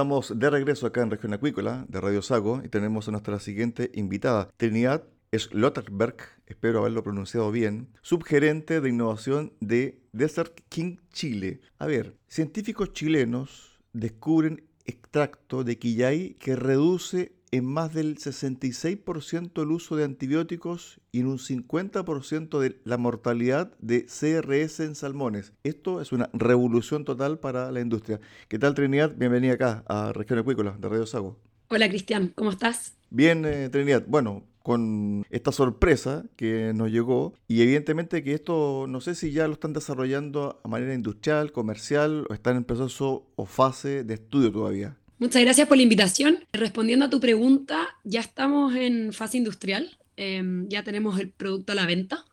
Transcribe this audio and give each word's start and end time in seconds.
Estamos 0.00 0.32
de 0.34 0.48
regreso 0.48 0.86
acá 0.86 1.02
en 1.02 1.10
Región 1.10 1.34
Acuícola 1.34 1.84
de 1.86 2.00
Radio 2.00 2.22
Sago 2.22 2.62
y 2.64 2.70
tenemos 2.70 3.06
a 3.06 3.10
nuestra 3.10 3.38
siguiente 3.38 3.90
invitada, 3.92 4.48
Trinidad 4.56 5.04
Schlotterberg, 5.30 6.16
espero 6.46 6.78
haberlo 6.78 7.02
pronunciado 7.02 7.52
bien, 7.52 7.90
subgerente 8.00 8.80
de 8.80 8.88
innovación 8.88 9.52
de 9.60 10.00
Desert 10.12 10.58
King 10.70 10.96
Chile. 11.12 11.60
A 11.78 11.84
ver, 11.84 12.16
científicos 12.28 12.94
chilenos 12.94 13.78
descubren 13.92 14.64
extracto 14.86 15.64
de 15.64 15.78
quillay 15.78 16.32
que 16.40 16.56
reduce 16.56 17.34
en 17.52 17.64
más 17.64 17.92
del 17.92 18.16
66% 18.16 19.62
el 19.62 19.70
uso 19.70 19.96
de 19.96 20.04
antibióticos 20.04 21.00
y 21.12 21.20
en 21.20 21.26
un 21.26 21.38
50% 21.38 22.58
de 22.60 22.80
la 22.84 22.96
mortalidad 22.96 23.72
de 23.78 24.06
CRS 24.06 24.80
en 24.80 24.94
salmones. 24.94 25.52
Esto 25.64 26.00
es 26.00 26.12
una 26.12 26.30
revolución 26.32 27.04
total 27.04 27.38
para 27.38 27.70
la 27.72 27.80
industria. 27.80 28.20
¿Qué 28.48 28.58
tal 28.58 28.74
Trinidad? 28.74 29.14
Bienvenida 29.16 29.54
acá 29.54 29.84
a 29.88 30.12
Región 30.12 30.38
Acuícola 30.38 30.76
de 30.78 30.88
Radio 30.88 31.06
Sago. 31.06 31.38
Hola 31.68 31.88
Cristian, 31.88 32.32
¿cómo 32.34 32.50
estás? 32.50 32.96
Bien, 33.10 33.44
eh, 33.44 33.68
Trinidad. 33.68 34.04
Bueno, 34.06 34.44
con 34.62 35.24
esta 35.30 35.52
sorpresa 35.52 36.24
que 36.36 36.72
nos 36.74 36.90
llegó 36.90 37.34
y 37.48 37.62
evidentemente 37.62 38.22
que 38.22 38.34
esto 38.34 38.86
no 38.88 39.00
sé 39.00 39.14
si 39.14 39.32
ya 39.32 39.46
lo 39.46 39.54
están 39.54 39.72
desarrollando 39.72 40.60
a 40.62 40.68
manera 40.68 40.94
industrial, 40.94 41.52
comercial 41.52 42.26
o 42.28 42.34
están 42.34 42.56
en 42.56 42.64
proceso 42.64 43.26
o 43.36 43.46
fase 43.46 44.04
de 44.04 44.14
estudio 44.14 44.52
todavía. 44.52 44.96
Muchas 45.20 45.42
gracias 45.42 45.68
por 45.68 45.76
la 45.76 45.82
invitación. 45.82 46.46
Respondiendo 46.50 47.04
a 47.04 47.10
tu 47.10 47.20
pregunta, 47.20 47.94
ya 48.04 48.20
estamos 48.20 48.74
en 48.74 49.12
fase 49.12 49.36
industrial, 49.36 49.98
em, 50.16 50.66
ya 50.70 50.82
tenemos 50.82 51.20
el 51.20 51.28
producto 51.28 51.72
a 51.72 51.74
la 51.74 51.84
venta 51.84 52.24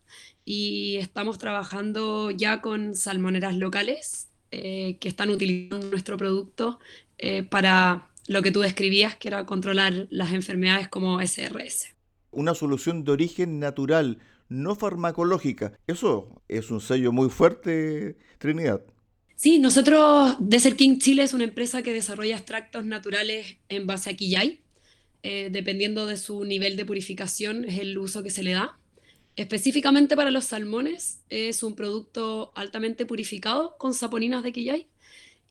y 0.45 0.95
estamos 0.95 1.37
trabajando 1.37 2.31
ya 2.31 2.61
con 2.61 2.95
salmoneras 2.95 3.57
locales 3.57 4.29
eh, 4.51 4.95
que 5.01 5.09
están 5.09 5.29
utilizando 5.31 5.85
nuestro 5.89 6.15
producto 6.15 6.79
eh, 7.17 7.43
para 7.43 8.07
lo 8.29 8.41
que 8.41 8.51
tú 8.51 8.61
describías, 8.61 9.17
que 9.17 9.27
era 9.27 9.45
controlar 9.45 10.07
las 10.09 10.31
enfermedades 10.31 10.87
como 10.87 11.19
SRS. 11.19 11.93
Una 12.31 12.55
solución 12.55 13.03
de 13.03 13.11
origen 13.11 13.59
natural, 13.59 14.19
no 14.47 14.75
farmacológica. 14.75 15.77
Eso 15.87 16.41
es 16.47 16.71
un 16.71 16.79
sello 16.79 17.11
muy 17.11 17.29
fuerte, 17.29 18.17
Trinidad. 18.37 18.81
Sí, 19.37 19.59
nosotros, 19.59 20.35
Desert 20.39 20.77
King 20.77 20.97
Chile 20.97 21.21
es 21.21 21.31
una 21.31 21.43
empresa 21.43 21.83
que 21.83 21.93
desarrolla 21.93 22.35
extractos 22.35 22.85
naturales 22.85 23.57
en 23.69 23.85
base 23.85 24.09
a 24.09 24.15
quillay. 24.15 24.61
Eh, 25.21 25.49
dependiendo 25.51 26.07
de 26.07 26.17
su 26.17 26.43
nivel 26.43 26.75
de 26.75 26.85
purificación, 26.85 27.63
es 27.65 27.77
el 27.77 27.95
uso 27.99 28.23
que 28.23 28.31
se 28.31 28.41
le 28.41 28.53
da. 28.53 28.79
Específicamente 29.35 30.15
para 30.15 30.31
los 30.31 30.45
salmones, 30.45 31.21
es 31.29 31.61
un 31.61 31.75
producto 31.75 32.51
altamente 32.55 33.05
purificado 33.05 33.77
con 33.77 33.93
saponinas 33.93 34.41
de 34.41 34.51
quillay 34.51 34.87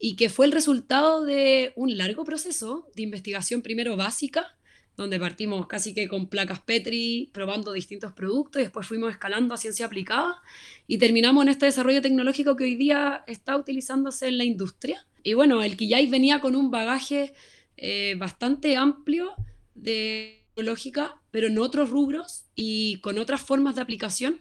y 0.01 0.17
que 0.17 0.31
fue 0.31 0.47
el 0.47 0.53
resultado 0.53 1.25
de 1.25 1.73
un 1.77 1.97
largo 1.97 2.25
proceso 2.25 2.89
de 2.97 3.03
investigación 3.03 3.63
primero 3.63 3.97
básica 3.97 4.56
donde 4.97 5.21
partimos 5.21 5.67
casi 5.67 5.93
que 5.93 6.09
con 6.09 6.29
placas 6.29 6.61
Petri, 6.61 7.31
probando 7.33 7.73
distintos 7.73 8.13
productos 8.13 8.61
y 8.61 8.65
después 8.65 8.87
fuimos 8.87 9.11
escalando 9.11 9.55
a 9.55 9.59
ciencia 9.59 9.87
aplicada 9.87 10.41
y 10.87 10.99
terminamos 10.99 11.43
en 11.45 11.51
este 11.51 11.67
desarrollo 11.67 12.01
tecnológico 12.01 12.57
que 12.57 12.65
hoy 12.65 12.77
día 12.77 13.25
está 13.27 13.57
utilizándose 13.57 14.29
en 14.29 14.39
la 14.39 14.45
industria. 14.45 15.07
Y 15.23 15.35
bueno, 15.35 15.63
el 15.63 15.77
Quillay 15.77 16.07
venía 16.07 16.41
con 16.41 16.57
un 16.57 16.71
bagaje 16.71 17.35
eh, 17.77 18.15
bastante 18.19 18.77
amplio 18.77 19.35
de 19.75 20.47
tecnológica, 20.57 21.21
pero 21.31 21.49
en 21.49 21.59
otros 21.59 21.91
rubros 21.91 22.47
y 22.55 22.99
con 23.01 23.19
otras 23.19 23.43
formas 23.43 23.75
de 23.75 23.83
aplicación. 23.83 24.41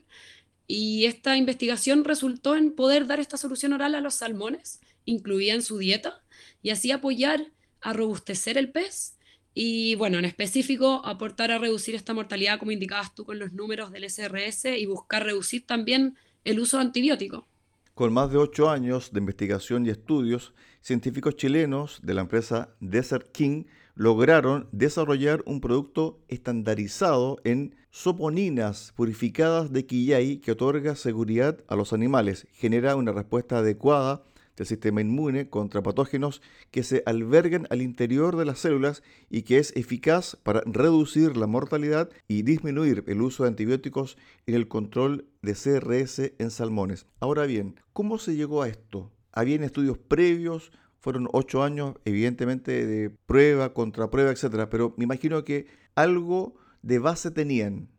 Y 0.66 1.06
esta 1.06 1.36
investigación 1.36 2.06
resultó 2.06 2.56
en 2.56 2.72
poder 2.72 3.06
dar 3.06 3.20
esta 3.20 3.38
solución 3.38 3.74
oral 3.74 3.96
a 3.96 4.02
los 4.02 4.16
salmones, 4.16 4.80
incluida 5.04 5.54
en 5.54 5.62
su 5.62 5.78
dieta, 5.78 6.24
y 6.62 6.70
así 6.70 6.92
apoyar 6.92 7.52
a 7.82 7.94
robustecer 7.94 8.58
el 8.58 8.72
pez 8.72 9.16
y 9.58 9.96
bueno, 9.96 10.20
en 10.20 10.26
específico, 10.26 11.02
aportar 11.06 11.50
a 11.50 11.58
reducir 11.58 11.96
esta 11.96 12.14
mortalidad, 12.14 12.60
como 12.60 12.72
indicabas 12.72 13.16
tú 13.16 13.24
con 13.24 13.40
los 13.40 13.54
números 13.54 13.90
del 13.94 14.04
SRS, 14.04 14.66
y 14.78 14.86
buscar 14.86 15.24
reducir 15.24 15.66
también 15.66 16.18
el 16.44 16.60
uso 16.60 16.78
de 16.78 16.84
antibióticos. 16.84 17.46
Con 17.94 18.12
más 18.12 18.30
de 18.30 18.38
ocho 18.38 18.70
años 18.70 19.14
de 19.14 19.20
investigación 19.20 19.86
y 19.86 19.90
estudios, 19.90 20.54
científicos 20.82 21.38
chilenos 21.38 22.02
de 22.04 22.14
la 22.14 22.22
empresa 22.22 22.76
Desert 22.82 23.32
King 23.32 23.64
lograron 23.96 24.68
desarrollar 24.74 25.42
un 25.46 25.62
producto 25.62 26.20
estandarizado 26.28 27.40
en 27.46 27.78
soponinas 27.92 28.92
purificadas 28.98 29.72
de 29.72 29.86
quillay 29.86 30.40
que 30.40 30.52
otorga 30.52 30.98
seguridad 30.98 31.64
a 31.70 31.78
los 31.78 31.94
animales, 31.94 32.46
genera 32.52 32.98
una 32.98 33.14
respuesta 33.14 33.60
adecuada 33.60 34.26
del 34.56 34.68
sistema 34.68 35.02
inmune 35.02 35.50
contra 35.50 35.84
patógenos 35.84 36.42
que 36.72 36.84
se 36.84 37.04
albergan 37.06 37.68
al 37.70 37.82
interior 37.82 38.36
de 38.38 38.46
las 38.46 38.60
células 38.60 39.04
y 39.30 39.44
que 39.44 39.58
es 39.58 39.74
eficaz 39.76 40.38
para 40.44 40.62
reducir 40.66 41.38
la 41.38 41.48
mortalidad 41.48 42.10
y 42.28 42.44
disminuir 42.44 43.04
el 43.08 43.22
uso 43.22 43.44
de 43.44 43.50
antibióticos 43.50 44.18
en 44.46 44.56
el 44.56 44.68
control 44.68 45.28
de 45.42 45.54
CRS 45.54 46.34
en 46.38 46.52
salmones. 46.52 47.06
Ahora 47.20 47.46
bien, 47.46 47.80
¿cómo 47.94 48.18
se 48.18 48.36
llegó 48.36 48.62
a 48.62 48.70
esto? 48.70 49.12
¿Habían 49.32 49.64
estudios 49.64 49.98
previos? 49.98 50.72
Fueron 51.00 51.28
ocho 51.34 51.62
años, 51.62 51.96
evidentemente, 52.06 52.86
de 52.86 53.10
prueba, 53.10 53.74
contraprueba, 53.74 54.32
etcétera, 54.32 54.70
pero 54.70 54.94
me 54.98 55.04
imagino 55.04 55.44
que 55.44 55.68
algo 55.94 56.56
de 56.82 57.00
base 57.00 57.32
tenían. 57.32 57.90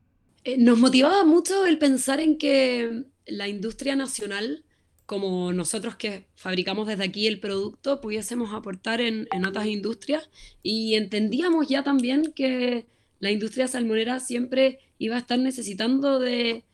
Eh, 0.44 0.58
nos 0.58 0.78
motivaba 0.78 1.24
mucho 1.24 1.66
el 1.66 1.78
pensar 1.78 2.20
en 2.20 2.38
que 2.38 3.04
la 3.26 3.48
industria 3.48 3.96
nacional 3.96 4.64
como 5.06 5.52
nosotros 5.52 5.94
que 5.94 6.26
fabricamos 6.34 6.88
desde 6.88 7.04
aquí 7.04 7.28
el 7.28 7.38
producto 7.38 8.00
pudiésemos 8.00 8.52
aportar 8.52 9.00
en, 9.00 9.28
otras 9.46 9.66
industrias 9.66 10.28
y 10.62 10.94
entendíamos 10.94 11.68
ya 11.68 11.84
también 11.84 12.32
que 12.34 12.86
la 13.20 13.30
industria 13.30 13.68
salmonera 13.68 14.20
siempre 14.20 14.80
iba 14.98 15.16
a 15.16 15.20
estar 15.20 15.38
necesitando 15.38 16.18
de, 16.18 16.64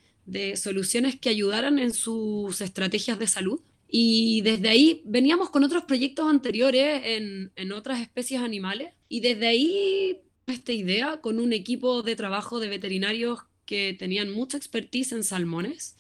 soluciones 0.57 1.19
que 1.21 1.29
ayudaran 1.29 1.79
en 1.79 1.93
sus 1.93 2.61
estrategias 2.61 3.19
de 3.19 3.27
salud. 3.27 3.61
Y 3.89 4.41
desde 4.41 4.71
ahí 4.71 5.03
veníamos 5.05 5.51
con 5.51 5.65
otros 5.65 5.85
proyectos 5.85 6.27
anteriores 6.27 7.03
en, 7.05 7.53
en 7.57 7.73
otras 7.73 8.01
especies 8.01 8.41
animales 8.41 8.95
y 9.11 9.21
desde 9.21 9.47
ahí 9.49 10.21
esta 10.47 10.73
idea 10.73 11.21
con 11.21 11.39
un 11.39 11.53
equipo 11.53 12.03
de 12.03 12.17
trabajo 12.17 12.59
de 12.59 12.69
veterinarios 12.69 13.41
que 13.67 13.95
tenían 13.99 14.33
mucha 14.33 14.57
expertise 14.57 15.13
en 15.13 15.25
salmones 15.25 15.97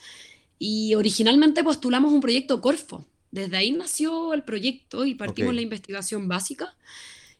y 0.64 0.94
originalmente 0.94 1.64
postulamos 1.64 2.12
un 2.12 2.20
proyecto 2.20 2.60
Corfo. 2.60 3.04
Desde 3.32 3.56
ahí 3.56 3.72
nació 3.72 4.32
el 4.32 4.44
proyecto 4.44 5.04
y 5.04 5.16
partimos 5.16 5.56
la 5.56 5.60
investigación 5.60 6.28
básica. 6.28 6.76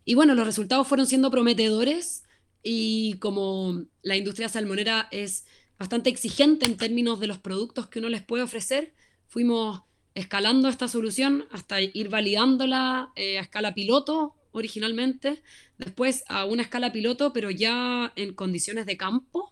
Y 0.04 0.16
bueno, 0.16 0.34
los 0.34 0.44
resultados 0.44 0.88
fueron 0.88 1.06
siendo 1.06 1.30
prometedores 1.30 2.24
y 2.64 3.14
como 3.20 3.84
la 4.02 4.16
industria 4.16 4.48
salmonera 4.48 5.06
es 5.12 5.46
bastante 5.78 6.10
exigente 6.10 6.66
en 6.66 6.76
términos 6.76 7.20
de 7.20 7.28
los 7.28 7.38
productos 7.38 7.86
que 7.86 8.00
uno 8.00 8.08
les 8.08 8.24
puede 8.24 8.42
ofrecer, 8.42 8.92
fuimos 9.28 9.82
escalando 10.16 10.69
esta 10.69 10.88
solución 10.88 11.46
hasta 11.52 11.80
ir 11.80 12.08
validándola 12.08 13.12
eh, 13.14 13.38
a 13.38 13.42
escala 13.42 13.72
piloto 13.72 14.34
originalmente, 14.50 15.44
después 15.78 16.24
a 16.26 16.44
una 16.44 16.62
escala 16.62 16.90
piloto, 16.90 17.32
pero 17.32 17.52
ya 17.52 18.12
en 18.16 18.34
condiciones 18.34 18.84
de 18.84 18.96
campo, 18.96 19.51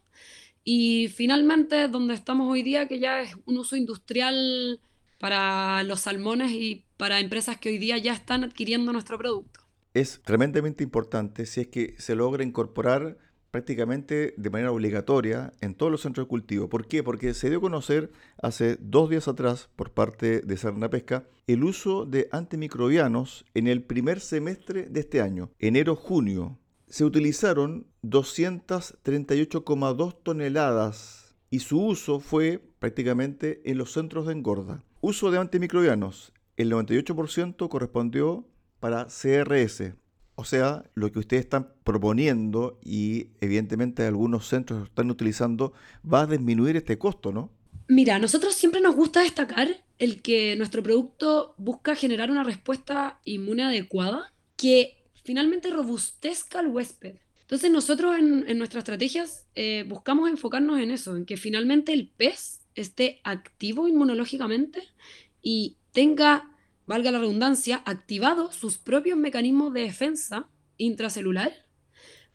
y 0.64 1.08
finalmente, 1.08 1.88
donde 1.88 2.14
estamos 2.14 2.50
hoy 2.50 2.62
día, 2.62 2.86
que 2.86 2.98
ya 2.98 3.22
es 3.22 3.34
un 3.46 3.58
uso 3.58 3.76
industrial 3.76 4.80
para 5.18 5.82
los 5.84 6.00
salmones 6.00 6.52
y 6.52 6.84
para 6.96 7.20
empresas 7.20 7.58
que 7.58 7.68
hoy 7.68 7.78
día 7.78 7.98
ya 7.98 8.12
están 8.12 8.44
adquiriendo 8.44 8.92
nuestro 8.92 9.18
producto. 9.18 9.60
Es 9.92 10.20
tremendamente 10.22 10.84
importante 10.84 11.46
si 11.46 11.62
es 11.62 11.66
que 11.68 11.94
se 11.98 12.14
logra 12.14 12.44
incorporar 12.44 13.18
prácticamente 13.50 14.34
de 14.36 14.50
manera 14.50 14.70
obligatoria 14.70 15.52
en 15.60 15.74
todos 15.74 15.90
los 15.90 16.02
centros 16.02 16.26
de 16.26 16.28
cultivo. 16.28 16.68
¿Por 16.68 16.86
qué? 16.86 17.02
Porque 17.02 17.34
se 17.34 17.48
dio 17.48 17.58
a 17.58 17.62
conocer 17.62 18.12
hace 18.40 18.76
dos 18.80 19.10
días 19.10 19.28
atrás 19.28 19.68
por 19.74 19.90
parte 19.90 20.40
de 20.40 20.56
Serna 20.56 20.88
Pesca 20.88 21.24
el 21.46 21.64
uso 21.64 22.06
de 22.06 22.28
antimicrobianos 22.30 23.44
en 23.54 23.66
el 23.66 23.82
primer 23.82 24.20
semestre 24.20 24.84
de 24.84 25.00
este 25.00 25.20
año, 25.20 25.50
enero-junio 25.58 26.58
se 26.90 27.04
utilizaron 27.04 27.87
238,2 28.02 30.16
toneladas 30.22 31.34
y 31.48 31.60
su 31.60 31.81
uso 31.81 32.20
fue 32.20 32.62
prácticamente 32.78 33.62
en 33.64 33.78
los 33.78 33.92
centros 33.92 34.26
de 34.26 34.32
engorda. 34.32 34.84
Uso 35.00 35.31
de 35.31 35.38
antimicrobianos, 35.38 36.34
el 36.56 36.70
98% 36.72 37.69
correspondió 37.69 38.44
para 38.81 39.06
CRS, 39.06 39.94
o 40.34 40.44
sea, 40.44 40.84
lo 40.94 41.12
que 41.12 41.20
ustedes 41.20 41.44
están 41.44 41.72
proponiendo 41.84 42.78
y 42.82 43.28
evidentemente 43.40 44.04
algunos 44.04 44.48
centros 44.48 44.88
están 44.88 45.10
utilizando 45.10 45.72
va 46.02 46.22
a 46.22 46.26
disminuir 46.26 46.76
este 46.76 46.98
costo, 46.98 47.32
¿no? 47.32 47.50
Mira, 47.88 48.16
a 48.16 48.19
nosotros 48.19 48.54
siempre 48.54 48.81
nos 48.81 48.94
gusta 48.94 49.20
destacar 49.20 49.69
el 49.98 50.22
que 50.22 50.56
nuestro 50.56 50.82
producto 50.82 51.54
busca 51.58 51.94
generar 51.94 52.31
una 52.31 52.44
respuesta 52.44 53.20
inmune 53.25 53.64
adecuada 53.64 54.32
que 54.56 55.00
finalmente 55.25 55.70
robustezca 55.70 56.61
al 56.61 56.69
huésped. 56.69 57.17
Entonces 57.43 57.70
nosotros 57.70 58.17
en, 58.17 58.58
nuestras 58.58 58.82
estrategias 58.82 59.46
eh, 59.55 59.84
buscamos 59.88 60.31
enfocarnos 60.31 60.78
en 60.78 60.93
eso, 60.93 61.17
en 61.17 61.26
que 61.26 61.37
finalmente 61.37 61.93
el 61.93 62.08
pez 62.08 62.61
esté 62.75 63.20
activo 63.25 63.88
inmunológicamente 63.88 64.88
y 65.43 65.76
tenga, 65.93 66.49
valga 66.87 67.11
la 67.11 67.19
redundancia, 67.19 67.82
activados 67.84 68.55
sus 68.55 68.78
propios 68.78 69.19
mecanismos 69.19 69.72
de 69.72 69.82
defensa 69.82 70.49
intracelular 70.76 71.67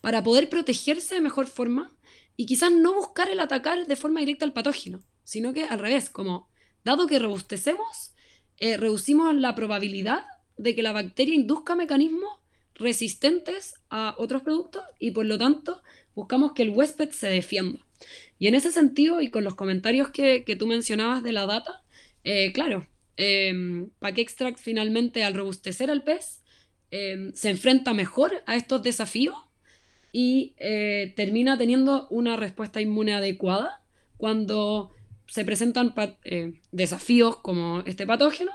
para 0.02 0.24
poder 0.24 0.50
protegerse 0.50 1.16
de 1.16 1.22
mejor 1.22 1.48
forma 1.48 1.92
y 2.38 2.46
quizás 2.46 2.72
no 2.72 2.94
buscar 2.94 3.30
el 3.30 3.40
atacar 3.40 3.88
de 3.88 3.96
forma 3.96 4.20
directa 4.20 4.46
al 4.46 4.54
patógeno, 4.54 5.02
sino 5.24 5.54
que 5.54 5.64
al 5.64 5.80
revés, 5.80 6.10
como 6.10 6.50
dado 6.84 7.08
que 7.08 7.20
robustecemos, 7.20 8.12
eh, 8.58 8.78
reducimos 8.78 9.34
la 9.36 9.56
probabilidad 9.56 10.26
de 10.58 10.76
que 10.76 10.84
la 10.84 10.92
bacteria 10.92 11.36
induzca 11.36 11.76
mecanismos 11.76 12.40
resistentes 12.76 13.76
a 13.90 14.16
otros 14.18 14.44
productos 14.44 14.84
y 15.00 15.12
por 15.12 15.26
lo 15.26 15.38
tanto 15.38 15.82
buscamos 16.14 16.54
que 16.54 16.64
el 16.64 16.70
huésped 16.70 17.10
se 17.12 17.28
defienda. 17.28 17.80
Y 18.38 18.48
en 18.48 18.56
ese 18.56 18.72
sentido, 18.72 19.22
y 19.22 19.30
con 19.30 19.44
los 19.44 19.56
comentarios 19.56 20.10
que, 20.10 20.44
tú 20.60 20.68
mencionabas 20.68 21.24
de 21.24 21.32
la 21.32 21.46
data, 21.46 21.84
eh, 22.24 22.52
claro, 22.54 22.88
eh, 23.18 23.88
Pack 24.00 24.18
Extract 24.18 24.60
finalmente 24.60 25.24
al 25.24 25.34
robustecer 25.36 25.90
al 25.90 26.04
pez 26.04 26.42
em, 26.92 27.34
se 27.34 27.50
enfrenta 27.50 27.94
mejor 27.94 28.44
a 28.46 28.56
estos 28.56 28.84
desafíos 28.84 29.36
y 30.12 30.54
eh, 30.58 31.14
termina 31.16 31.58
teniendo 31.58 32.08
una 32.10 32.36
respuesta 32.36 32.82
inmune 32.82 33.14
adecuada 33.14 33.82
cuando 34.18 34.94
se 35.28 35.46
presentan 35.46 35.94
eh, 36.24 36.54
desafíos 36.72 37.38
como 37.38 37.82
este 37.86 38.06
patógeno 38.06 38.52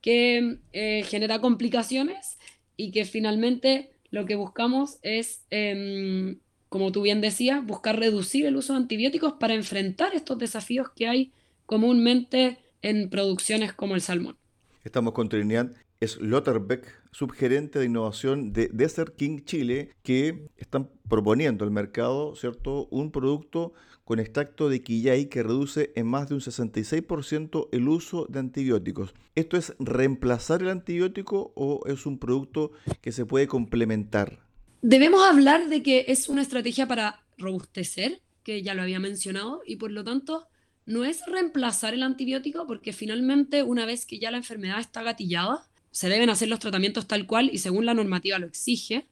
que 0.00 0.58
genera 1.06 1.40
complicaciones 1.40 2.36
y 2.76 2.90
que 2.90 3.04
finalmente 3.04 3.90
lo 4.10 4.26
que 4.26 4.36
buscamos 4.36 4.98
es, 5.02 5.44
em, 5.50 6.38
como 6.68 6.92
tú 6.92 7.02
bien 7.02 7.20
decías, 7.20 7.64
buscar 7.64 7.98
reducir 7.98 8.46
el 8.46 8.56
uso 8.56 8.72
de 8.72 8.80
antibióticos 8.80 9.34
para 9.34 9.54
enfrentar 9.54 10.14
estos 10.14 10.38
desafíos 10.38 10.88
que 10.94 11.08
hay 11.08 11.32
comúnmente 11.66 12.58
en 12.82 13.10
producciones 13.10 13.72
como 13.72 13.94
el 13.94 14.00
salmón. 14.00 14.36
Estamos 14.84 15.14
con 15.14 15.28
Trinidad 15.28 15.72
Slotterbeck, 16.00 17.03
subgerente 17.14 17.78
de 17.78 17.84
innovación 17.86 18.52
de 18.52 18.68
Desert 18.72 19.14
King 19.16 19.44
Chile, 19.44 19.94
que 20.02 20.48
están 20.56 20.90
proponiendo 21.08 21.64
al 21.64 21.70
mercado, 21.70 22.34
¿cierto?, 22.34 22.88
un 22.90 23.12
producto 23.12 23.72
con 24.04 24.18
extracto 24.18 24.68
de 24.68 24.82
quillay 24.82 25.26
que 25.26 25.42
reduce 25.42 25.92
en 25.94 26.06
más 26.06 26.28
de 26.28 26.34
un 26.34 26.40
66% 26.40 27.68
el 27.72 27.88
uso 27.88 28.26
de 28.28 28.40
antibióticos. 28.40 29.14
¿Esto 29.34 29.56
es 29.56 29.74
reemplazar 29.78 30.60
el 30.62 30.68
antibiótico 30.68 31.52
o 31.54 31.86
es 31.86 32.04
un 32.04 32.18
producto 32.18 32.72
que 33.00 33.12
se 33.12 33.24
puede 33.24 33.46
complementar? 33.46 34.40
Debemos 34.82 35.24
hablar 35.24 35.68
de 35.68 35.82
que 35.82 36.06
es 36.08 36.28
una 36.28 36.42
estrategia 36.42 36.86
para 36.86 37.24
robustecer, 37.38 38.20
que 38.42 38.62
ya 38.62 38.74
lo 38.74 38.82
había 38.82 39.00
mencionado, 39.00 39.62
y 39.64 39.76
por 39.76 39.90
lo 39.90 40.04
tanto 40.04 40.48
no 40.84 41.04
es 41.04 41.22
reemplazar 41.26 41.94
el 41.94 42.02
antibiótico 42.02 42.66
porque 42.66 42.92
finalmente 42.92 43.62
una 43.62 43.86
vez 43.86 44.04
que 44.04 44.18
ya 44.18 44.30
la 44.30 44.36
enfermedad 44.36 44.80
está 44.80 45.02
gatillada, 45.02 45.66
se 45.94 46.08
deben 46.08 46.28
hacer 46.28 46.48
los 46.48 46.58
tratamientos 46.58 47.06
tal 47.06 47.24
cual 47.24 47.50
y 47.52 47.58
según 47.58 47.86
la 47.86 47.94
normativa 47.94 48.40
lo 48.40 48.48
exige. 48.48 49.06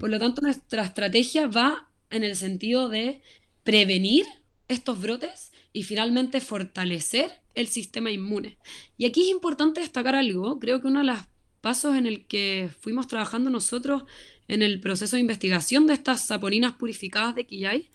Por 0.00 0.10
lo 0.10 0.18
tanto, 0.18 0.42
nuestra 0.42 0.82
estrategia 0.82 1.46
va 1.46 1.88
en 2.10 2.24
el 2.24 2.34
sentido 2.34 2.88
de 2.88 3.22
prevenir 3.62 4.26
estos 4.66 5.00
brotes 5.00 5.52
y 5.72 5.84
finalmente 5.84 6.40
fortalecer 6.40 7.30
el 7.54 7.68
sistema 7.68 8.10
inmune. 8.10 8.58
Y 8.98 9.06
aquí 9.06 9.22
es 9.22 9.28
importante 9.28 9.80
destacar 9.80 10.16
algo, 10.16 10.58
creo 10.58 10.80
que 10.80 10.88
uno 10.88 10.98
de 10.98 11.06
los 11.06 11.18
pasos 11.60 11.94
en 11.94 12.04
el 12.04 12.26
que 12.26 12.68
fuimos 12.80 13.06
trabajando 13.06 13.48
nosotros 13.48 14.02
en 14.48 14.62
el 14.62 14.80
proceso 14.80 15.14
de 15.14 15.20
investigación 15.20 15.86
de 15.86 15.94
estas 15.94 16.26
saponinas 16.26 16.72
purificadas 16.72 17.36
de 17.36 17.46
Quillay 17.46 17.90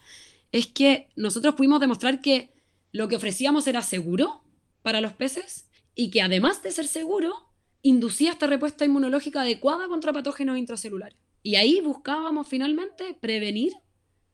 es 0.53 0.67
que 0.67 1.10
nosotros 1.17 1.55
pudimos 1.55 1.81
demostrar 1.81 2.22
que 2.22 2.51
lo 2.93 3.10
que 3.10 3.17
ofrecíamos 3.17 3.67
era 3.67 3.81
seguro 3.81 4.46
para 4.81 5.01
los 5.01 5.12
peces 5.12 5.65
y 5.93 6.10
que 6.10 6.22
además 6.22 6.63
de 6.63 6.72
ser 6.72 6.88
seguro, 6.88 7.49
inducía 7.81 8.31
esta 8.31 8.48
respuesta 8.48 8.86
inmunológica 8.86 9.41
adecuada 9.41 9.88
contra 9.88 10.13
patógenos 10.13 10.57
intracelulares. 10.57 11.17
Y 11.41 11.55
ahí 11.55 11.81
buscábamos 11.81 12.48
finalmente 12.48 13.17
prevenir 13.19 13.74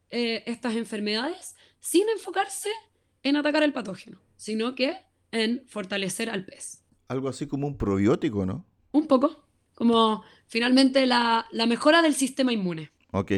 eh, 0.09 0.43
estas 0.47 0.75
enfermedades 0.75 1.55
sin 1.79 2.07
enfocarse 2.09 2.69
en 3.21 3.35
atacar 3.35 3.63
el 3.63 3.73
patógeno, 3.73 4.19
sino 4.37 4.75
que 4.75 4.97
en 5.31 5.63
fortalecer 5.67 6.29
al 6.29 6.45
pez. 6.45 6.83
Algo 7.07 7.27
así 7.27 7.47
como 7.47 7.67
un 7.67 7.77
probiótico, 7.77 8.45
¿no? 8.45 8.65
Un 8.91 9.07
poco, 9.07 9.45
como 9.73 10.23
finalmente 10.47 11.05
la, 11.05 11.47
mejora 11.67 12.01
del 12.01 12.15
sistema 12.15 12.53
inmune. 12.53 12.91
Ok, 13.11 13.31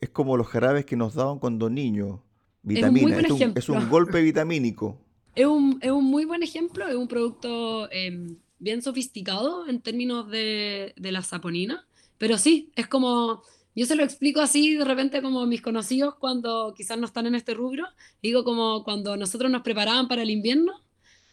es 0.00 0.10
como 0.10 0.36
los 0.36 0.46
jarabes 0.46 0.84
que 0.84 0.96
nos 0.96 1.14
daban 1.14 1.38
cuando 1.38 1.70
niños, 1.70 2.20
vitamina, 2.62 3.20
es, 3.20 3.30
un, 3.30 3.52
es 3.56 3.68
un, 3.68 3.88
golpe 3.88 4.20
vitamínico. 4.20 5.00
Es 5.34 5.46
un, 5.46 5.78
es 5.80 5.90
un, 5.90 6.04
muy 6.04 6.24
buen 6.24 6.42
ejemplo, 6.42 6.86
es 6.88 6.94
un 6.94 7.08
producto 7.08 7.90
em, 7.90 8.36
bien 8.66 8.82
sofisticado 8.82 9.66
en 9.66 9.80
términos 9.80 10.28
de, 10.28 10.92
de 10.96 11.12
la 11.12 11.22
saponina, 11.22 11.86
pero 12.18 12.36
sí, 12.36 12.70
es 12.76 12.86
como 12.86 13.42
yo 13.76 13.84
se 13.84 13.94
lo 13.94 14.02
explico 14.02 14.40
así 14.40 14.74
de 14.74 14.86
repente 14.86 15.20
como 15.20 15.44
mis 15.44 15.60
conocidos 15.60 16.14
cuando 16.18 16.72
quizás 16.74 16.98
no 16.98 17.04
están 17.04 17.26
en 17.26 17.34
este 17.34 17.52
rubro. 17.52 17.84
Digo 18.22 18.42
como 18.42 18.82
cuando 18.84 19.18
nosotros 19.18 19.50
nos 19.50 19.60
preparaban 19.60 20.08
para 20.08 20.22
el 20.22 20.30
invierno, 20.30 20.82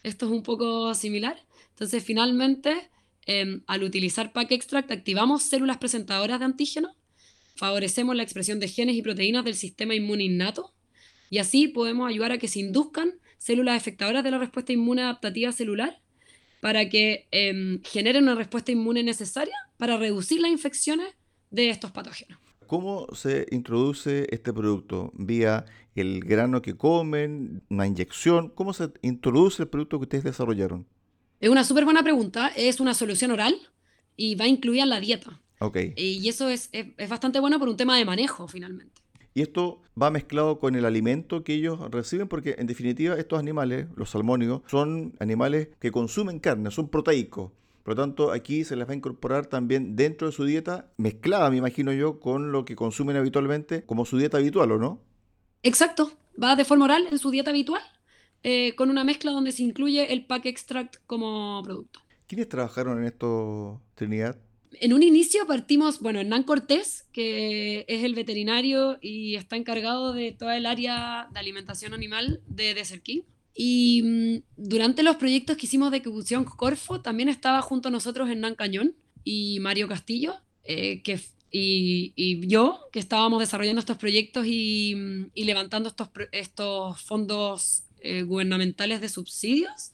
esto 0.02 0.26
es 0.26 0.32
un 0.32 0.42
poco 0.42 0.94
similar. 0.94 1.42
Entonces 1.70 2.04
finalmente 2.04 2.90
em, 3.24 3.62
al 3.66 3.82
utilizar 3.82 4.34
Pack 4.34 4.52
Extract 4.52 4.90
activamos 4.90 5.44
células 5.44 5.78
presentadoras 5.78 6.38
de 6.38 6.44
antígenos, 6.44 6.92
favorecemos 7.56 8.14
la 8.14 8.22
expresión 8.22 8.60
de 8.60 8.68
genes 8.68 8.96
y 8.96 9.00
proteínas 9.00 9.46
del 9.46 9.54
sistema 9.54 9.94
inmune 9.94 10.24
innato 10.24 10.74
y 11.30 11.38
así 11.38 11.68
podemos 11.68 12.10
ayudar 12.10 12.32
a 12.32 12.38
que 12.38 12.48
se 12.48 12.60
induzcan 12.60 13.14
células 13.38 13.78
afectadoras 13.78 14.22
de 14.22 14.30
la 14.30 14.38
respuesta 14.38 14.74
inmune 14.74 15.00
adaptativa 15.00 15.50
celular 15.50 15.98
para 16.64 16.88
que 16.88 17.28
em, 17.30 17.82
generen 17.82 18.22
una 18.22 18.34
respuesta 18.34 18.72
inmune 18.72 19.02
necesaria 19.02 19.52
para 19.76 19.98
reducir 19.98 20.40
las 20.40 20.50
infecciones 20.50 21.14
de 21.50 21.68
estos 21.68 21.90
patógenos. 21.90 22.38
¿Cómo 22.66 23.06
se 23.12 23.44
introduce 23.50 24.26
este 24.30 24.50
producto? 24.50 25.12
¿Vía 25.12 25.66
el 25.94 26.24
grano 26.24 26.62
que 26.62 26.74
comen, 26.74 27.62
una 27.68 27.86
inyección? 27.86 28.48
¿Cómo 28.48 28.72
se 28.72 28.88
introduce 29.02 29.64
el 29.64 29.68
producto 29.68 29.98
que 29.98 30.04
ustedes 30.04 30.24
desarrollaron? 30.24 30.86
Es 31.38 31.50
una 31.50 31.64
súper 31.64 31.84
buena 31.84 32.02
pregunta. 32.02 32.48
Es 32.56 32.80
una 32.80 32.94
solución 32.94 33.32
oral 33.32 33.54
y 34.16 34.34
va 34.34 34.46
incluida 34.46 34.84
en 34.84 34.88
la 34.88 35.00
dieta. 35.00 35.42
Ok. 35.58 35.76
Y 35.96 36.26
eso 36.30 36.48
es, 36.48 36.70
es, 36.72 37.10
bastante 37.10 37.40
bueno 37.40 37.58
por 37.58 37.68
un 37.68 37.76
tema 37.76 37.98
de 37.98 38.06
manejo, 38.06 38.48
finalmente. 38.48 39.02
Y 39.34 39.42
esto 39.42 39.82
va 40.00 40.10
mezclado 40.10 40.60
con 40.60 40.76
el 40.76 40.84
alimento 40.84 41.42
que 41.42 41.54
ellos 41.54 41.80
reciben, 41.90 42.28
porque 42.28 42.54
en 42.58 42.68
definitiva 42.68 43.16
estos 43.16 43.38
animales, 43.38 43.88
los 43.96 44.10
salmónidos, 44.10 44.62
son 44.66 45.14
animales 45.18 45.68
que 45.80 45.90
consumen 45.90 46.38
carne, 46.38 46.70
son 46.70 46.88
proteicos. 46.88 47.50
Por 47.82 47.96
lo 47.96 48.02
tanto, 48.02 48.32
aquí 48.32 48.64
se 48.64 48.76
les 48.76 48.88
va 48.88 48.92
a 48.92 48.96
incorporar 48.96 49.46
también 49.46 49.96
dentro 49.96 50.28
de 50.28 50.32
su 50.32 50.44
dieta, 50.44 50.86
mezclada, 50.96 51.50
me 51.50 51.58
imagino 51.58 51.92
yo, 51.92 52.20
con 52.20 52.52
lo 52.52 52.64
que 52.64 52.76
consumen 52.76 53.16
habitualmente, 53.16 53.84
como 53.84 54.06
su 54.06 54.16
dieta 54.16 54.38
habitual, 54.38 54.72
¿o 54.72 54.78
no? 54.78 55.00
Exacto, 55.62 56.12
va 56.42 56.56
de 56.56 56.64
forma 56.64 56.86
oral 56.86 57.08
en 57.10 57.18
su 57.18 57.30
dieta 57.30 57.50
habitual, 57.50 57.82
eh, 58.42 58.74
con 58.76 58.88
una 58.88 59.04
mezcla 59.04 59.32
donde 59.32 59.52
se 59.52 59.64
incluye 59.64 60.12
el 60.12 60.24
pack 60.24 60.46
extract 60.46 60.96
como 61.06 61.60
producto. 61.62 62.00
¿Quiénes 62.26 62.48
trabajaron 62.48 62.98
en 63.00 63.04
esto, 63.04 63.82
Trinidad? 63.96 64.36
En 64.80 64.92
un 64.92 65.02
inicio 65.02 65.46
partimos, 65.46 66.00
bueno, 66.00 66.20
Hernán 66.20 66.42
Cortés, 66.42 67.06
que 67.12 67.84
es 67.88 68.04
el 68.04 68.14
veterinario 68.14 68.98
y 69.00 69.36
está 69.36 69.56
encargado 69.56 70.12
de 70.12 70.32
toda 70.32 70.56
el 70.56 70.66
área 70.66 71.28
de 71.32 71.38
alimentación 71.38 71.94
animal 71.94 72.40
de 72.46 72.74
Desert 72.74 73.02
King. 73.02 73.22
Y 73.54 74.02
mm, 74.02 74.42
durante 74.56 75.02
los 75.02 75.16
proyectos 75.16 75.56
que 75.56 75.66
hicimos 75.66 75.90
de 75.90 75.98
Ejecución 75.98 76.44
Corfo, 76.44 77.00
también 77.00 77.28
estaba 77.28 77.62
junto 77.62 77.88
a 77.88 77.90
nosotros 77.90 78.28
Hernán 78.28 78.56
Cañón 78.56 78.96
y 79.22 79.60
Mario 79.60 79.88
Castillo, 79.88 80.36
eh, 80.64 81.02
que, 81.02 81.20
y, 81.50 82.46
yo, 82.48 82.80
que 82.92 82.98
estábamos 82.98 83.40
desarrollando 83.40 83.80
estos 83.80 83.96
proyectos 83.96 84.46
y, 84.46 84.94
mm, 84.96 85.30
levantando 85.36 85.88
estos, 85.88 86.08
estos 86.32 87.00
fondos 87.02 87.84
eh, 88.00 88.22
gubernamentales 88.22 89.00
de 89.00 89.08
subsidios. 89.08 89.92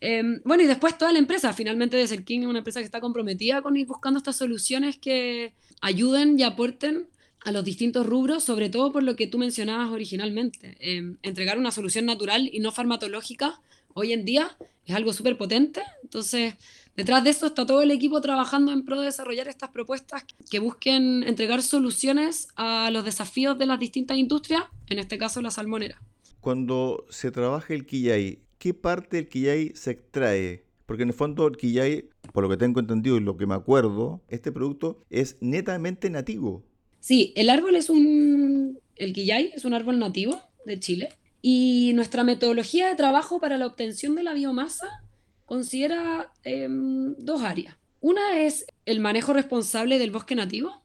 Eh, 0.00 0.22
bueno, 0.44 0.62
y 0.62 0.66
después 0.66 0.96
toda 0.96 1.12
la 1.12 1.18
empresa, 1.18 1.52
finalmente 1.52 1.96
Desert 1.96 2.24
King 2.24 2.40
es 2.40 2.46
una 2.46 2.58
empresa 2.58 2.80
que 2.80 2.86
está 2.86 3.00
comprometida 3.00 3.60
con 3.62 3.76
ir 3.76 3.86
buscando 3.86 4.18
estas 4.18 4.36
soluciones 4.36 4.98
que 4.98 5.52
ayuden 5.80 6.38
y 6.38 6.42
aporten 6.42 7.08
a 7.44 7.52
los 7.52 7.64
distintos 7.64 8.06
rubros, 8.06 8.44
sobre 8.44 8.68
todo 8.68 8.92
por 8.92 9.02
lo 9.02 9.16
que 9.16 9.26
tú 9.26 9.38
mencionabas 9.38 9.90
originalmente. 9.90 10.76
Em, 10.80 11.16
entregar 11.22 11.58
una 11.58 11.70
solución 11.70 12.06
natural 12.06 12.48
y 12.52 12.60
no 12.60 12.72
farmacológica 12.72 13.60
hoy 13.94 14.12
en 14.12 14.24
día 14.24 14.56
es 14.84 14.94
algo 14.94 15.12
súper 15.12 15.38
potente. 15.38 15.82
Entonces, 16.02 16.54
detrás 16.96 17.24
de 17.24 17.30
eso 17.30 17.46
está 17.46 17.64
todo 17.64 17.82
el 17.82 17.90
equipo 17.90 18.20
trabajando 18.20 18.72
en 18.72 18.84
pro 18.84 19.00
de 19.00 19.06
desarrollar 19.06 19.48
estas 19.48 19.70
propuestas 19.70 20.24
que 20.50 20.58
busquen 20.58 21.22
entregar 21.22 21.62
soluciones 21.62 22.48
a 22.56 22.90
los 22.90 23.04
desafíos 23.04 23.58
de 23.58 23.66
las 23.66 23.78
distintas 23.78 24.18
industrias, 24.18 24.64
en 24.88 24.98
este 24.98 25.16
caso 25.16 25.40
la 25.40 25.50
salmonera. 25.50 26.00
Cuando 26.40 27.06
se 27.10 27.30
trabaja 27.30 27.74
el 27.74 27.86
quillay, 27.86 28.40
¿qué 28.60 28.74
parte 28.74 29.16
del 29.16 29.28
quillay 29.28 29.72
se 29.74 29.90
extrae? 29.90 30.62
Porque 30.86 31.02
en 31.02 31.08
el 31.08 31.14
fondo 31.14 31.48
el 31.48 31.56
quillay, 31.56 32.10
por 32.32 32.44
lo 32.44 32.50
que 32.50 32.58
tengo 32.58 32.78
entendido 32.78 33.16
y 33.16 33.20
lo 33.20 33.36
que 33.36 33.46
me 33.46 33.54
acuerdo, 33.54 34.20
este 34.28 34.52
producto 34.52 35.02
es 35.08 35.36
netamente 35.40 36.10
nativo. 36.10 36.62
Sí, 37.00 37.32
el 37.34 37.48
árbol 37.48 37.74
es 37.74 37.88
un, 37.88 38.78
el 38.96 39.12
quillay 39.14 39.50
es 39.54 39.64
un 39.64 39.72
árbol 39.72 39.98
nativo 39.98 40.40
de 40.66 40.78
Chile 40.78 41.08
y 41.40 41.92
nuestra 41.94 42.22
metodología 42.22 42.88
de 42.88 42.96
trabajo 42.96 43.40
para 43.40 43.56
la 43.56 43.66
obtención 43.66 44.14
de 44.14 44.24
la 44.24 44.34
biomasa 44.34 45.02
considera 45.46 46.30
em, 46.44 47.14
dos 47.16 47.42
áreas. 47.42 47.76
Una 48.00 48.42
es 48.42 48.66
el 48.84 49.00
manejo 49.00 49.32
responsable 49.32 49.98
del 49.98 50.10
bosque 50.10 50.34
nativo, 50.34 50.82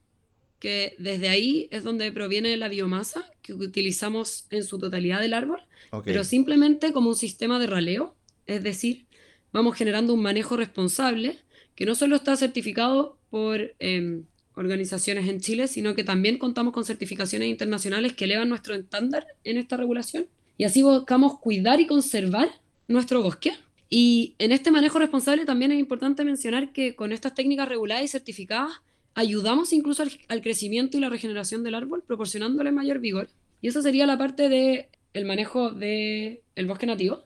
que 0.60 0.96
desde 0.98 1.30
ahí 1.30 1.68
es 1.72 1.84
donde 1.84 2.12
proviene 2.12 2.56
la 2.58 2.70
biomasa 2.70 3.30
que 3.42 3.54
utilizamos 3.54 4.46
en 4.50 4.64
su 4.64 4.80
totalidad 4.80 5.22
del 5.22 5.34
árbol, 5.34 5.62
pero 6.04 6.24
simplemente 6.24 6.92
como 6.92 7.10
un 7.10 7.16
sistema 7.16 7.60
de 7.60 7.68
raleo, 7.68 8.16
es 8.46 8.64
decir, 8.64 9.06
vamos 9.52 9.76
generando 9.76 10.14
un 10.14 10.22
manejo 10.22 10.58
responsable 10.58 11.40
que 11.76 11.86
no 11.86 11.96
solo 11.96 12.16
está 12.16 12.36
certificado 12.36 13.18
por 13.30 13.74
em, 13.80 14.26
organizaciones 14.56 15.28
en 15.28 15.42
Chile, 15.42 15.68
sino 15.68 15.96
que 15.96 16.04
también 16.04 16.38
contamos 16.38 16.74
con 16.74 16.86
certificaciones 16.86 17.50
internacionales 17.50 18.14
que 18.14 18.26
elevan 18.26 18.50
nuestro 18.50 18.76
estándar 18.76 19.26
en 19.44 19.58
esta 19.58 19.78
regulación. 19.78 20.28
Y 20.58 20.64
así 20.64 20.84
buscamos 20.84 21.40
cuidar 21.40 21.82
y 21.82 21.88
conservar 21.88 22.50
nuestro 22.88 23.22
bosque. 23.22 23.54
Y 23.90 24.36
en 24.40 24.52
este 24.52 24.72
manejo 24.72 25.00
responsable 25.00 25.46
también 25.46 25.72
es 25.72 25.80
importante 25.80 26.24
mencionar 26.24 26.72
que 26.72 26.96
con 26.96 27.12
estas 27.12 27.36
técnicas 27.36 27.68
reguladas 27.68 28.06
y 28.06 28.08
certificadas 28.08 28.82
ayudamos 29.16 29.74
incluso 29.74 30.04
al, 30.04 30.42
crecimiento 30.42 30.98
y 30.98 31.00
la 31.00 31.10
regeneración 31.10 31.64
del 31.64 31.76
árbol, 31.76 32.04
proporcionándole 32.06 32.72
mayor 32.72 33.00
vigor. 33.00 33.30
Y 33.62 33.70
eso 33.70 33.82
sería 33.82 34.06
la 34.06 34.18
parte 34.18 34.48
del 34.50 34.86
el 35.14 35.26
manejo 35.26 35.72
del 35.72 36.42
el 36.56 36.68
bosque 36.68 36.86
nativo. 36.86 37.24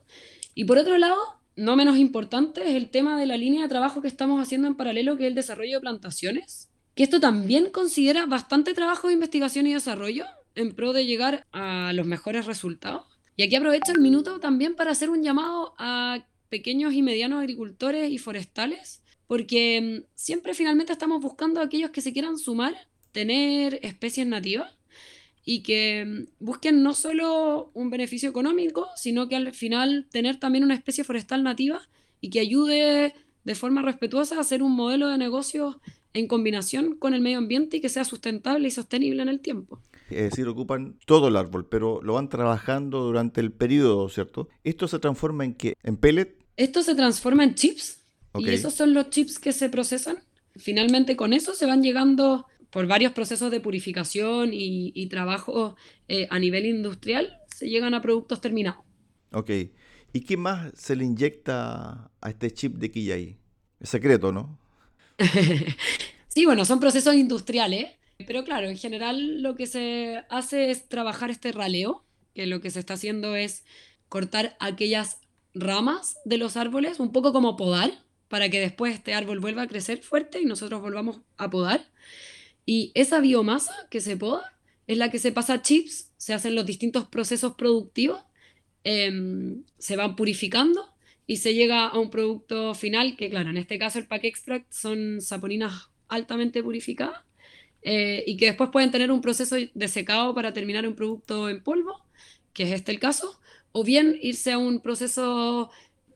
Y 0.54 0.64
por 0.64 0.78
otro 0.78 0.96
lado, 0.96 1.18
no 1.56 1.76
menos 1.76 1.98
importante, 1.98 2.62
es 2.62 2.76
el 2.76 2.88
tema 2.88 3.18
de 3.18 3.26
la 3.26 3.36
línea 3.36 3.62
de 3.62 3.68
trabajo 3.68 4.00
que 4.00 4.08
estamos 4.08 4.40
haciendo 4.40 4.68
en 4.68 4.76
paralelo, 4.76 5.16
que 5.16 5.24
es 5.24 5.28
el 5.28 5.34
desarrollo 5.34 5.76
de 5.76 5.80
plantaciones 5.80 6.70
que 6.94 7.04
esto 7.04 7.20
también 7.20 7.70
considera 7.70 8.26
bastante 8.26 8.74
trabajo 8.74 9.08
de 9.08 9.14
investigación 9.14 9.66
y 9.66 9.72
desarrollo 9.74 10.26
en 10.54 10.74
pro 10.74 10.92
de 10.92 11.06
llegar 11.06 11.46
a 11.52 11.92
los 11.94 12.06
mejores 12.06 12.46
resultados. 12.46 13.06
Y 13.36 13.42
aquí 13.42 13.56
aprovecho 13.56 13.92
el 13.92 14.00
minuto 14.00 14.40
también 14.40 14.74
para 14.74 14.90
hacer 14.90 15.10
un 15.10 15.22
llamado 15.22 15.74
a 15.78 16.26
pequeños 16.48 16.92
y 16.92 17.02
medianos 17.02 17.40
agricultores 17.40 18.10
y 18.10 18.18
forestales, 18.18 18.99
porque 19.30 19.80
mm, 19.80 20.06
siempre 20.16 20.54
finalmente 20.54 20.92
estamos 20.92 21.22
buscando 21.22 21.60
a 21.60 21.62
aquellos 21.62 21.90
que 21.90 22.00
se 22.00 22.12
quieran 22.12 22.36
sumar, 22.36 22.74
tener 23.12 23.78
especies 23.82 24.26
nativas 24.26 24.76
y 25.44 25.62
que 25.62 26.04
mm, 26.04 26.44
busquen 26.44 26.82
no 26.82 26.94
solo 26.94 27.70
un 27.72 27.90
beneficio 27.90 28.28
económico, 28.28 28.88
sino 28.96 29.28
que 29.28 29.36
al 29.36 29.52
final 29.52 30.08
tener 30.10 30.40
también 30.40 30.64
una 30.64 30.74
especie 30.74 31.04
forestal 31.04 31.44
nativa 31.44 31.80
y 32.20 32.30
que 32.30 32.40
ayude 32.40 33.14
de 33.44 33.54
forma 33.54 33.82
respetuosa 33.82 34.36
a 34.36 34.40
hacer 34.40 34.64
un 34.64 34.72
modelo 34.72 35.06
de 35.06 35.18
negocio 35.18 35.80
en 36.12 36.26
combinación 36.26 36.96
con 36.96 37.14
el 37.14 37.20
medio 37.20 37.38
ambiente 37.38 37.76
y 37.76 37.80
que 37.80 37.88
sea 37.88 38.04
sustentable 38.04 38.66
y 38.66 38.72
sostenible 38.72 39.22
en 39.22 39.28
el 39.28 39.38
tiempo. 39.38 39.80
Es 40.10 40.30
decir, 40.30 40.48
ocupan 40.48 40.98
todo 41.06 41.28
el 41.28 41.36
árbol, 41.36 41.68
pero 41.68 42.02
lo 42.02 42.14
van 42.14 42.28
trabajando 42.28 43.04
durante 43.04 43.40
el 43.40 43.52
periodo, 43.52 44.08
¿cierto? 44.08 44.48
¿Esto 44.64 44.88
se 44.88 44.98
transforma 44.98 45.44
en 45.44 45.54
qué? 45.54 45.74
¿En 45.84 45.98
pellet? 45.98 46.36
Esto 46.56 46.82
se 46.82 46.96
transforma 46.96 47.44
en 47.44 47.54
chips 47.54 47.99
y 48.38 48.48
esos 48.50 48.74
son 48.74 48.94
los 48.94 49.10
chips 49.10 49.38
que 49.38 49.52
se 49.52 49.68
procesan. 49.68 50.18
Finalmente 50.56 51.16
con 51.16 51.32
eso 51.32 51.54
se 51.54 51.66
van 51.66 51.82
llegando 51.82 52.46
por 52.70 52.86
varios 52.86 53.12
procesos 53.12 53.50
de 53.50 53.60
purificación 53.60 54.50
y, 54.52 55.06
trabajo 55.08 55.76
eh, 56.08 56.28
a 56.30 56.38
nivel 56.38 56.66
industrial, 56.66 57.38
se 57.54 57.68
llegan 57.68 57.94
a 57.94 58.02
productos 58.02 58.40
terminados. 58.40 58.84
Ok. 59.32 59.50
¿Y 60.12 60.20
qué 60.20 60.36
más 60.36 60.72
se 60.74 60.96
le 60.96 61.04
inyecta 61.04 62.10
a 62.20 62.30
este 62.30 62.50
chip 62.52 62.76
de 62.76 62.90
Quillay? 62.90 63.36
Es 63.80 63.88
secreto, 63.88 64.32
¿no? 64.32 64.58
sí, 66.28 66.46
bueno, 66.46 66.64
son 66.64 66.80
procesos 66.80 67.14
industriales, 67.14 67.92
pero 68.26 68.44
claro, 68.44 68.68
en 68.68 68.76
general 68.76 69.42
lo 69.42 69.54
que 69.54 69.66
se 69.66 70.22
hace 70.30 70.70
es 70.70 70.88
trabajar 70.88 71.30
este 71.30 71.52
raleo, 71.52 72.04
que 72.34 72.46
lo 72.46 72.60
que 72.60 72.70
se 72.70 72.80
está 72.80 72.94
haciendo 72.94 73.36
es 73.36 73.64
cortar 74.08 74.56
aquellas 74.60 75.18
ramas 75.54 76.16
de 76.24 76.38
los 76.38 76.56
árboles, 76.56 77.00
un 77.00 77.12
poco 77.12 77.32
como 77.32 77.56
podar, 77.56 77.92
para 78.30 78.48
que 78.48 78.60
después 78.60 78.94
este 78.94 79.12
árbol 79.12 79.40
vuelva 79.40 79.62
a 79.62 79.66
crecer 79.66 80.02
fuerte 80.02 80.40
y 80.40 80.44
nosotros 80.44 80.80
volvamos 80.80 81.20
a 81.36 81.50
podar. 81.50 81.90
Y 82.64 82.92
esa 82.94 83.18
biomasa 83.18 83.74
que 83.90 84.00
se 84.00 84.16
poda 84.16 84.56
es 84.86 84.98
la 84.98 85.10
que 85.10 85.18
se 85.18 85.32
pasa 85.32 85.54
a 85.54 85.62
chips, 85.62 86.12
se 86.16 86.32
hacen 86.32 86.54
los 86.54 86.64
distintos 86.64 87.08
procesos 87.08 87.56
productivos, 87.56 88.22
em, 88.84 89.64
se 89.78 89.96
van 89.96 90.14
purificando 90.14 90.94
y 91.26 91.38
se 91.38 91.54
llega 91.54 91.88
a 91.88 91.98
un 91.98 92.08
producto 92.08 92.74
final 92.76 93.16
que, 93.16 93.30
claro, 93.30 93.50
en 93.50 93.56
este 93.56 93.80
caso 93.80 93.98
el 93.98 94.06
pack 94.06 94.24
extract 94.24 94.72
son 94.72 95.20
saponinas 95.20 95.90
altamente 96.08 96.62
purificadas 96.62 97.24
eh, 97.82 98.22
y 98.26 98.36
que 98.36 98.46
después 98.46 98.70
pueden 98.70 98.92
tener 98.92 99.10
un 99.10 99.20
proceso 99.20 99.56
de 99.56 99.88
secado 99.88 100.34
para 100.36 100.52
terminar 100.52 100.86
un 100.86 100.94
producto 100.94 101.48
en 101.48 101.62
polvo, 101.64 102.04
que 102.52 102.62
es 102.64 102.70
este 102.72 102.92
el 102.92 103.00
caso, 103.00 103.40
o 103.72 103.82
bien 103.82 104.16
irse 104.22 104.52
a 104.52 104.58
un 104.58 104.80
proceso 104.80 105.70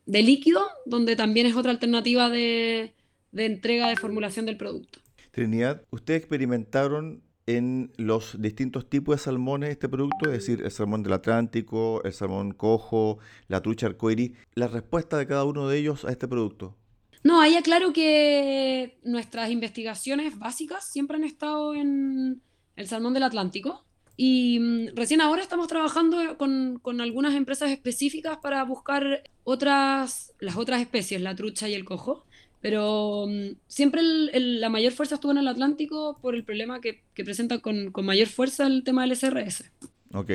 de 0.06 0.22
líquido, 0.22 0.62
donde 0.86 1.16
también 1.16 1.46
es 1.46 1.56
otra 1.56 1.70
alternativa 1.70 2.28
de, 2.28 2.94
de 3.32 3.46
entrega 3.46 3.88
de 3.88 3.96
formulación 3.96 4.46
del 4.46 4.56
producto. 4.56 5.00
Trinidad, 5.30 5.82
¿ustedes 5.90 6.20
experimentaron 6.20 7.22
en 7.46 7.92
los 7.96 8.40
distintos 8.40 8.88
tipos 8.88 9.16
de 9.16 9.22
salmones 9.22 9.70
este 9.70 9.88
producto, 9.88 10.30
es 10.30 10.38
decir, 10.38 10.62
el 10.62 10.70
salmón 10.70 11.02
del 11.02 11.12
Atlántico, 11.12 12.02
el 12.04 12.12
salmón 12.12 12.52
cojo, 12.52 13.18
la 13.48 13.60
trucha 13.60 13.86
arcoíris, 13.86 14.32
la 14.54 14.68
respuesta 14.68 15.18
de 15.18 15.26
cada 15.26 15.44
uno 15.44 15.68
de 15.68 15.78
ellos 15.78 16.04
a 16.04 16.10
este 16.10 16.28
producto? 16.28 16.76
No, 17.22 17.40
ahí 17.40 17.56
aclaro 17.56 17.92
que 17.92 18.98
nuestras 19.02 19.50
investigaciones 19.50 20.38
básicas 20.38 20.86
siempre 20.86 21.16
han 21.16 21.24
estado 21.24 21.74
en 21.74 22.42
el 22.76 22.86
salmón 22.86 23.14
del 23.14 23.22
Atlántico 23.22 23.84
y 24.16 24.58
mm, 24.60 24.88
recién 24.94 25.20
ahora 25.20 25.42
estamos 25.42 25.68
trabajando 25.68 26.36
con, 26.38 26.78
con 26.80 27.00
algunas 27.00 27.34
empresas 27.34 27.70
específicas 27.70 28.38
para 28.38 28.62
buscar 28.64 29.22
otras, 29.42 30.32
las 30.40 30.56
otras 30.56 30.80
especies, 30.80 31.20
la 31.20 31.34
trucha 31.34 31.68
y 31.68 31.74
el 31.74 31.84
cojo. 31.84 32.24
Pero 32.60 33.26
mm, 33.28 33.56
siempre 33.66 34.02
la 34.02 34.70
mayor 34.70 34.92
fuerza 34.92 35.16
estuvo 35.16 35.32
en 35.32 35.38
el 35.38 35.48
Atlántico 35.48 36.18
por 36.22 36.34
el 36.34 36.44
problema 36.44 36.80
que, 36.80 37.02
presenta 37.14 37.58
con, 37.58 37.92
mayor 38.02 38.28
fuerza 38.28 38.66
el 38.66 38.84
tema 38.84 39.02
del 39.02 39.16
SRS. 39.16 39.70
Ok. 40.12 40.30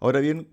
Ahora 0.00 0.20
bien, 0.20 0.46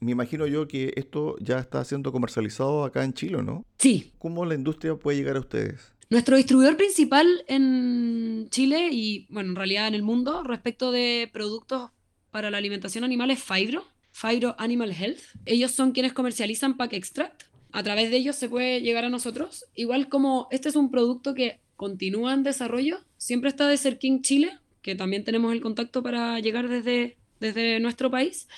me 0.00 0.12
imagino 0.12 0.46
yo 0.46 0.66
que 0.66 0.92
esto 0.96 1.36
ya 1.40 1.58
está 1.58 1.84
siendo 1.84 2.12
comercializado 2.12 2.84
acá 2.84 3.04
en 3.04 3.12
Chile, 3.12 3.42
¿no? 3.42 3.64
Sí. 3.78 4.12
¿Cómo 4.18 4.44
la 4.46 4.54
industria 4.54 4.96
puede 4.96 5.18
llegar 5.18 5.36
a 5.36 5.40
ustedes? 5.40 5.92
Nuestro 6.08 6.36
distribuidor 6.36 6.76
principal 6.76 7.44
en 7.48 8.48
Chile 8.50 8.88
y, 8.92 9.26
bueno, 9.28 9.50
en 9.50 9.56
realidad 9.56 9.88
en 9.88 9.94
el 9.94 10.02
mundo, 10.02 10.44
respecto 10.44 10.92
de 10.92 11.28
productos 11.32 11.90
para 12.36 12.50
la 12.50 12.58
alimentación 12.58 13.02
animal 13.02 13.30
es 13.30 13.42
Fibro, 13.42 13.86
Fibro 14.12 14.54
Animal 14.58 14.92
Health. 14.92 15.20
Ellos 15.46 15.70
son 15.70 15.92
quienes 15.92 16.12
comercializan 16.12 16.76
Pack 16.76 16.92
Extract 16.92 17.44
a 17.72 17.82
través 17.82 18.10
de 18.10 18.18
ellos 18.18 18.36
se 18.36 18.50
puede 18.50 18.82
llegar 18.82 19.06
a 19.06 19.08
nosotros. 19.08 19.64
Igual 19.74 20.10
como 20.10 20.46
este 20.50 20.68
es 20.68 20.76
un 20.76 20.90
producto 20.90 21.32
que 21.32 21.60
continúa 21.76 22.34
en 22.34 22.42
desarrollo, 22.42 22.98
siempre 23.16 23.48
está 23.48 23.66
de 23.66 23.78
King 23.96 24.20
Chile, 24.20 24.58
que 24.82 24.94
también 24.94 25.24
tenemos 25.24 25.50
el 25.50 25.62
contacto 25.62 26.02
para 26.02 26.38
llegar 26.38 26.68
desde, 26.68 27.16
desde 27.40 27.80
nuestro 27.80 28.10
país, 28.10 28.48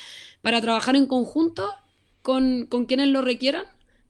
para 0.43 0.61
trabajar 0.61 0.97
en 0.97 1.07
conjunto 1.07 1.71
con, 2.21 2.67
con 2.67 2.85
quienes 2.85 3.07
lo 3.07 3.23
requieran 3.23 3.67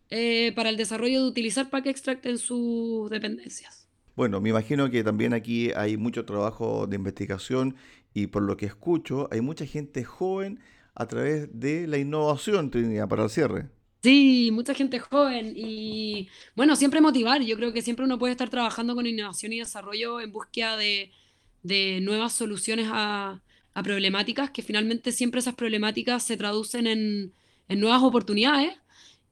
eh, 0.08 0.54
para 0.56 0.70
el 0.70 0.78
desarrollo 0.78 1.20
de 1.22 1.28
utilizar 1.28 1.68
Pack 1.68 1.88
Extract 1.88 2.24
en 2.24 2.38
sus 2.38 3.10
dependencias. 3.10 3.86
Bueno, 4.18 4.40
me 4.40 4.48
imagino 4.48 4.90
que 4.90 5.04
también 5.04 5.32
aquí 5.32 5.70
hay 5.76 5.96
mucho 5.96 6.24
trabajo 6.24 6.88
de 6.88 6.96
investigación 6.96 7.76
y 8.14 8.28
por 8.28 8.42
lo 8.42 8.56
que 8.56 8.66
escucho, 8.66 9.28
hay 9.30 9.40
mucha 9.40 9.66
gente 9.66 10.04
joven 10.04 10.60
a 10.94 11.06
través 11.06 11.48
de 11.60 11.86
la 11.86 11.98
innovación, 11.98 12.70
Trinidad, 12.70 13.08
para 13.08 13.24
el 13.24 13.30
cierre. 13.30 13.68
Sí, 14.02 14.50
mucha 14.52 14.74
gente 14.74 15.00
joven 15.00 15.54
y 15.56 16.28
bueno, 16.54 16.76
siempre 16.76 17.00
motivar. 17.00 17.42
Yo 17.42 17.56
creo 17.56 17.72
que 17.72 17.82
siempre 17.82 18.04
uno 18.04 18.18
puede 18.18 18.32
estar 18.32 18.48
trabajando 18.48 18.94
con 18.94 19.06
innovación 19.06 19.52
y 19.52 19.58
desarrollo 19.58 20.20
en 20.20 20.32
búsqueda 20.32 20.76
de, 20.76 21.10
nuevas 22.02 22.32
soluciones 22.32 22.88
a, 22.90 23.42
problemáticas, 23.84 24.50
que 24.50 24.62
finalmente 24.62 25.12
siempre 25.12 25.38
esas 25.40 25.54
problemáticas 25.54 26.24
se 26.24 26.36
traducen 26.36 26.86
en, 26.86 27.32
nuevas 27.68 28.02
oportunidades. 28.02 28.76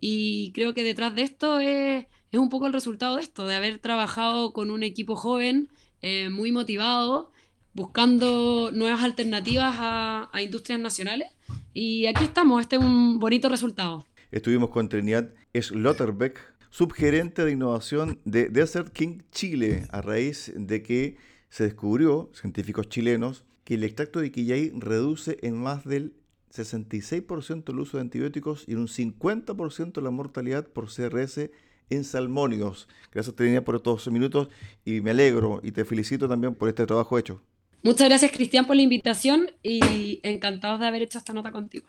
Y 0.01 0.53
creo 0.53 0.75
que 0.75 0.85
detrás 0.85 1.15
de 1.15 1.23
esto 1.23 1.59
es, 1.61 2.07
un 2.33 2.51
poco 2.51 2.67
el 2.67 2.73
resultado 2.73 3.17
de 3.17 3.23
esto, 3.23 3.47
de 3.47 3.57
haber 3.57 3.79
trabajado 3.79 4.53
con 4.53 4.71
un 4.71 4.83
equipo 4.83 5.17
joven, 5.17 5.69
eh, 6.03 6.29
muy 6.29 6.53
motivado, 6.53 7.33
buscando 7.77 8.71
nuevas 8.73 9.05
alternativas 9.05 9.77
a, 9.79 10.31
a 10.33 10.43
industrias 10.43 10.81
nacionales. 10.81 11.29
Y 11.75 12.07
aquí 12.07 12.25
estamos, 12.25 12.63
este 12.63 12.77
es 12.77 12.83
un 12.83 13.21
bonito 13.21 13.51
resultado. 13.51 14.07
Estuvimos 14.31 14.71
con 14.71 14.89
Trinidad 14.89 15.33
Slotterbeck, 15.55 16.41
subgerente 16.71 17.45
de 17.45 17.53
innovación 17.53 18.19
de 18.25 18.49
Desert 18.49 18.93
King 18.93 19.21
Chile, 19.31 19.87
a 19.91 20.01
raíz 20.01 20.53
de 20.57 20.83
que 20.83 21.19
se 21.51 21.65
descubrió, 21.65 22.31
científicos 22.35 22.89
chilenos, 22.89 23.45
que 23.65 23.75
el 23.75 23.85
extracto 23.85 24.21
de 24.21 24.33
quillay 24.33 24.73
reduce 24.75 25.39
en 25.43 25.57
más 25.57 25.85
del 25.85 26.15
66% 26.55 27.71
el 27.71 27.79
uso 27.79 27.99
de 27.99 28.03
antibióticos 28.03 28.65
y 28.67 28.75
un 28.75 28.89
50% 28.89 30.01
la 30.01 30.11
mortalidad 30.11 30.67
por 30.67 30.87
CRS 30.87 31.51
en 31.91 32.05
salmónidos. 32.05 32.89
Gracias 33.13 33.37
Trinidad 33.37 33.65
por 33.65 33.77
estos 33.77 34.11
minutos 34.11 34.49
y 34.85 35.03
me 35.03 35.11
alegro 35.11 35.61
y 35.63 35.73
te 35.73 35.85
felicito 35.85 36.27
también 36.27 36.55
por 36.55 36.69
este 36.69 36.87
trabajo 36.87 37.19
hecho. 37.19 37.43
Muchas 37.83 38.09
gracias 38.09 38.33
Cristian 38.33 38.67
por 38.67 38.77
la 38.77 38.83
invitación 38.83 39.51
y 39.63 40.21
encantados 40.23 40.81
de 40.81 40.87
haber 40.87 41.03
hecho 41.03 41.19
esta 41.19 41.33
nota 41.33 41.53
contigo. 41.53 41.87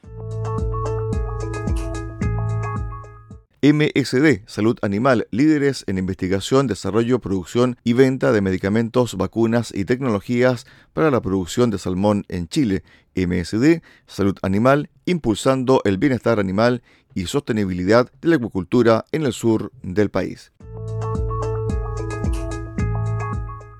MSD, 3.63 4.43
Salud 4.45 4.78
Animal, 4.84 5.28
líderes 5.32 5.84
en 5.88 5.97
investigación, 5.97 6.67
desarrollo, 6.67 7.19
producción 7.19 7.76
y 7.84 7.93
venta 7.93 8.32
de 8.32 8.41
medicamentos, 8.41 9.15
vacunas 9.15 9.73
y 9.76 9.84
tecnologías 9.84 10.67
para 10.93 11.10
la 11.10 11.21
producción 11.21 11.71
de 11.71 11.80
salmón 11.80 12.23
en 12.30 12.47
Chile. 12.47 12.84
MSD, 13.15 13.82
Salud 14.06 14.38
Animal, 14.43 14.91
impulsando 15.06 15.82
el 15.86 15.97
bienestar 15.97 16.39
animal 16.39 16.84
y 17.15 17.26
sostenibilidad 17.26 18.12
de 18.21 18.28
la 18.30 18.36
acuicultura 18.36 19.06
en 19.12 19.26
el 19.26 19.34
sur 19.34 19.71
del 19.82 20.12
país. 20.12 20.52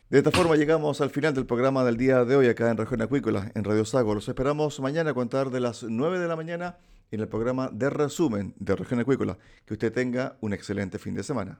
De 0.10 0.20
esta 0.20 0.32
forma 0.32 0.56
llegamos 0.56 1.02
al 1.02 1.10
final 1.10 1.34
del 1.34 1.46
programa 1.46 1.84
del 1.84 1.98
día 1.98 2.24
de 2.24 2.38
hoy 2.38 2.48
acá 2.48 2.72
en 2.72 2.78
Región 2.78 3.02
Acuícola, 3.02 3.52
en 3.56 3.66
Radio 3.66 3.84
Sago. 3.84 4.16
Los 4.16 4.30
esperamos 4.30 4.80
mañana 4.80 5.12
a 5.12 5.14
contar 5.14 5.50
de 5.50 5.60
las 5.60 5.84
9 5.84 6.20
de 6.20 6.30
la 6.30 6.38
mañana 6.38 6.78
en 7.12 7.20
el 7.20 7.28
programa 7.28 7.70
de 7.74 7.90
resumen 7.90 8.54
de 8.58 8.78
Región 8.78 9.02
Acuícola. 9.02 9.38
Que 9.66 9.74
usted 9.74 9.92
tenga 9.92 10.38
un 10.40 10.54
excelente 10.54 10.98
fin 10.98 11.14
de 11.14 11.24
semana. 11.24 11.60